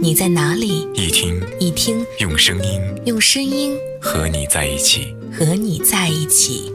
[0.00, 6.72] 你在哪里，一听一听，用声音，用声音和你在一起，和你在一起。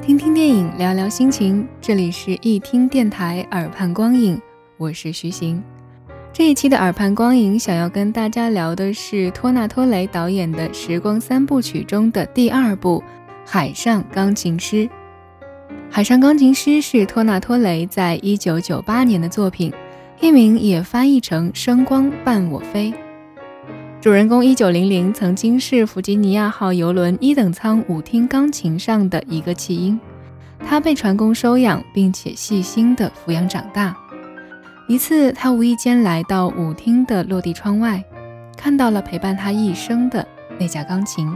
[0.00, 1.66] 听听电影，聊聊心情。
[1.80, 4.40] 这里是一听电台耳畔光影，
[4.76, 5.62] 我是徐行。
[6.34, 13.04] 这一期的耳畔光影，想要跟大家聊的是托纳托雷导演的时光三部曲中的第二部
[13.44, 14.76] 《海上钢琴师》。
[15.90, 19.70] 《海上钢琴师》是托纳托雷在一九九八年的作品，
[20.22, 22.90] 译名也翻译成《声光伴我飞》。
[24.00, 30.00] 主人公一九零零曾经是弗吉尼亚号游轮一等舱舞厅钢琴上的一个弃婴，
[30.66, 33.94] 他被船工收养，并且细心地抚养长大。
[34.88, 38.02] 一次，他无意间来到舞厅的落地窗外，
[38.56, 40.26] 看到了陪伴他一生的
[40.58, 41.32] 那架钢琴。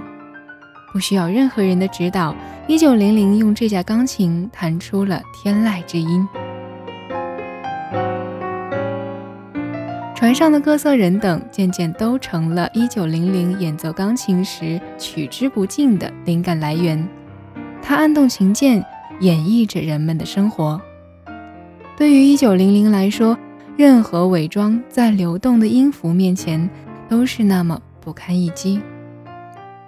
[0.92, 2.34] 不需要任何人的指导，
[2.67, 6.27] 一九零零用这架钢琴弹出了天籁之音。
[10.14, 17.06] 船上的各色人等渐渐都成了一九零零演奏钢琴时取之不尽的灵感来源。
[17.83, 18.84] 他按动琴键，
[19.20, 20.80] 演绎着人们的生活。
[21.97, 23.39] 对于一九零零来说，
[23.75, 26.69] 任何伪装在流动的音符面前
[27.08, 28.78] 都是那么不堪一击。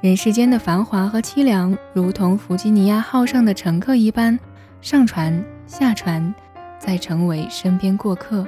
[0.00, 4.38] 人世间的繁华和凄凉，如同弗吉尼亚号上的乘客一般，
[4.80, 6.34] 上船、下船，
[6.78, 8.46] 再成为身边过客。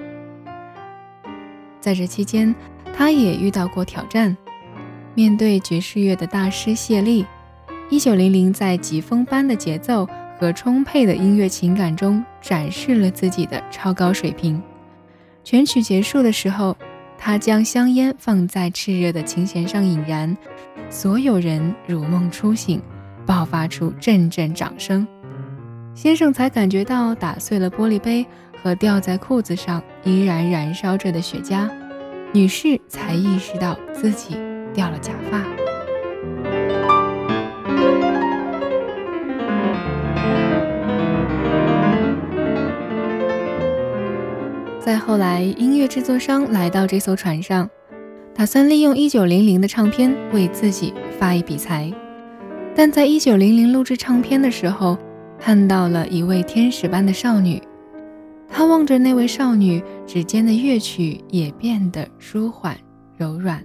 [1.82, 2.54] 在这期间，
[2.96, 4.34] 他也遇到过挑战。
[5.14, 7.26] 面对爵士乐的大师谢利，
[7.90, 10.08] 一九零零在疾风般的节奏
[10.40, 14.60] 和充沛的音乐情感中展示了自己的超高水平。
[15.44, 16.74] 全曲结束的时候，
[17.18, 20.34] 他将香烟放在炽热的琴弦上引燃，
[20.88, 22.80] 所有人如梦初醒，
[23.26, 25.06] 爆发出阵阵掌声。
[25.94, 28.26] 先生才感觉到打碎了玻璃杯。
[28.62, 31.66] 和掉在裤子上依然燃烧着的雪茄，
[32.30, 34.36] 女士才意识到自己
[34.74, 35.69] 掉了假发。
[44.90, 47.70] 再后来，音乐制作商来到这艘船上，
[48.34, 51.94] 打算利用1900的唱片为自己发一笔财，
[52.74, 54.98] 但在1900录制唱片的时候，
[55.38, 57.62] 看到了一位天使般的少女。
[58.48, 62.76] 他望着那位少女，指尖的乐曲也变得舒缓
[63.16, 63.62] 柔软。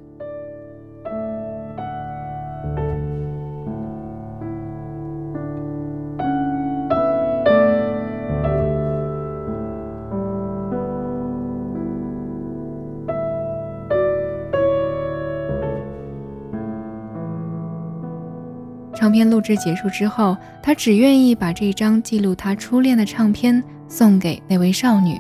[18.96, 23.64] 唱片录制结束之后，他只愿意把这张记录他初恋的唱片。
[23.88, 25.16] 送给那位少女，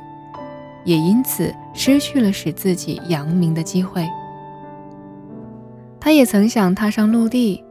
[0.85, 4.09] 也因此失去了使自己扬名的机会。
[5.99, 7.63] 他也曾想踏上陆地，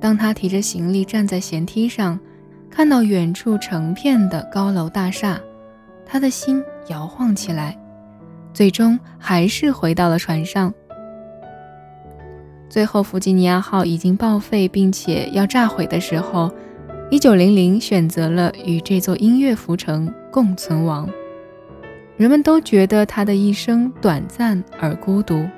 [0.00, 2.16] 当他提着行李站在舷梯上，
[2.70, 5.36] 看到远处成片的高楼大厦，
[6.06, 7.76] 他的心摇晃起来，
[8.54, 10.72] 最终还是回到了船上。
[12.76, 16.52] 最后，弗吉尼亚号已经报废并且要炸毁的时候。
[17.10, 21.08] 一九零零选择了与这座音乐浮城共存亡。
[22.18, 25.48] 人们都觉得他的一生短暂而孤独，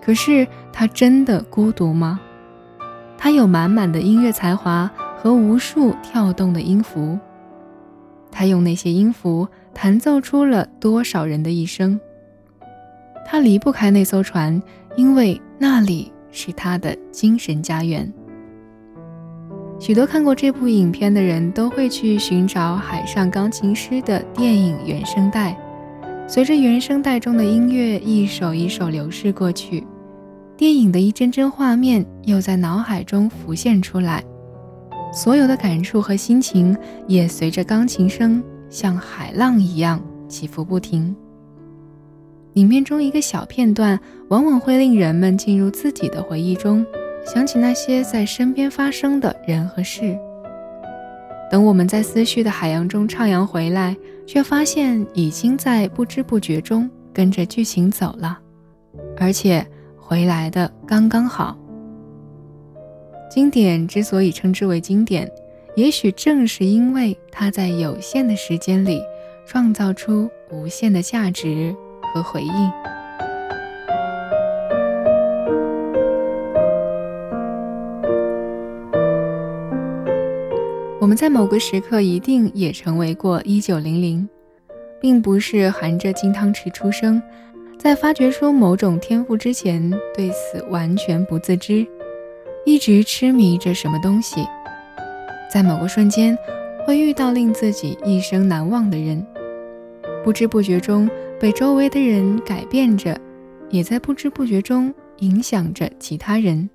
[0.00, 2.18] 可是他真的孤独吗？
[3.18, 7.18] 他有满满的音乐才华和无数跳动的音符，
[8.30, 12.00] 他用那些音符弹奏出了多少人的一生。
[13.26, 14.62] 他离不开那艘船，
[14.96, 18.12] 因为那里是他的精神家园。
[19.78, 25.56] 许多看过这部影片的人都会去寻找《海上钢琴师》的电影原声带，
[26.28, 29.86] 随着原声带中的音乐一首一首流逝过去，
[30.54, 34.22] 电影的一帧帧画面又在脑海中浮现出来，
[35.12, 36.76] 所有的感触和心情
[37.08, 39.98] 也随着钢琴声像海浪一样
[40.28, 41.16] 起伏不停。
[42.54, 43.98] 影片中一个小片段，
[44.28, 46.84] 往往会令人们进入自己的回忆中。
[47.24, 50.18] 想起那些在身边发生的人和事。
[51.50, 58.38] 等我们在思绪的海洋中徜徉回来，却发现已经在不知不觉中跟着剧情走了，
[59.18, 59.64] 而且
[59.96, 61.56] 回来的刚刚好。
[63.30, 65.30] 经典之所以称之为经典，
[65.76, 69.02] 也许正是因为它在有限的时间里
[69.46, 71.74] 创造出无限的价值
[72.12, 72.72] 和回应。
[81.00, 84.28] 我们在某个时刻一定也成为过一九零零，
[85.00, 87.20] 并不是含着金汤匙出生，
[87.78, 91.84] 在发掘出某种天赋之前对此完全不自知，
[92.64, 94.46] 一直痴迷着什么东西，
[95.52, 96.36] 在某个瞬间
[96.86, 99.26] 会遇到令自己一生难忘的人，
[100.22, 101.10] 不知不觉中
[101.40, 103.18] 被周围的人改变着，
[103.70, 106.68] 也在不知不觉中影响着其他人。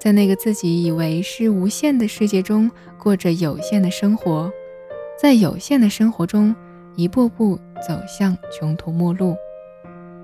[0.00, 4.50] 在那个自己以为是无限的世界中，过着有限的生活，
[5.20, 6.56] 在有限的生活中，
[6.96, 9.36] 一步步走向穷途末路，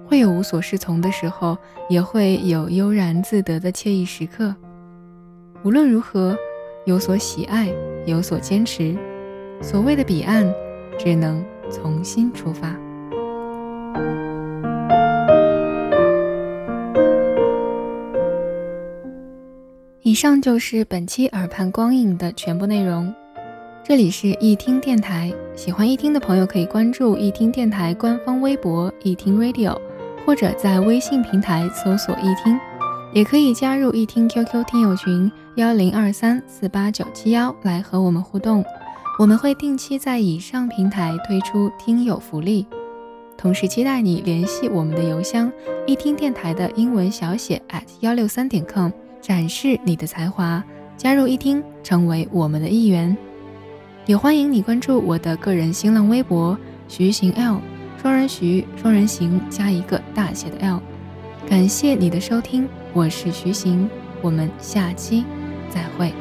[0.06, 1.58] 会有无所适从的时候，
[1.90, 4.56] 也会有悠然自得的惬意时刻。
[5.62, 6.34] 无论如何，
[6.86, 7.68] 有所喜爱，
[8.06, 8.96] 有所坚持，
[9.60, 10.50] 所谓的彼岸，
[10.98, 12.74] 只能重新出发。
[20.02, 23.12] 以上就是本期耳畔光影的全部内容。
[23.82, 29.76] 这里是易听电台，喜欢易听的朋友可以关注易听电台官方微博易听 Radio，
[30.24, 32.56] 或者在微信平台搜索易听，
[33.12, 38.64] 也可以加入易听 QQ 听友群幺零二三四八九七幺来和我们互动。
[39.18, 42.66] 我们会定期在以上平台推出听友福利，
[43.36, 45.52] 同时期待你联系我们的邮箱
[45.86, 48.90] 易听电台的英文小写 at 幺六三点 com。
[49.20, 50.62] 展示你的才华，
[50.98, 53.16] 加入一听，成为我们的一员。
[54.04, 56.58] 也欢迎你关注我的个人新浪微博
[56.88, 57.58] 徐行 L，
[58.02, 60.78] 双人徐，双人行，加一个大写的 L。
[61.48, 63.88] 感谢你的收听，我是徐行，
[64.20, 65.24] 我们下期
[65.70, 66.12] 再会。